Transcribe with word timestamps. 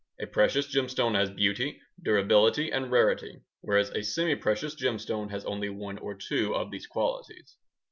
A 0.19 0.25
precious 0.25 0.65
gemstone 0.65 1.13
has 1.13 1.29
beauty, 1.29 1.79
durability, 2.01 2.71
and 2.71 2.89
rarity, 2.91 3.43
whereas 3.59 3.91
a 3.91 3.97
semiprecious 4.01 4.73
gemstone 4.75 5.29
has 5.29 5.45
only 5.45 5.69
one 5.69 5.99
or 5.99 6.15
two 6.15 6.55
of 6.55 6.71
these 6.71 6.87
qualities. 6.87 7.55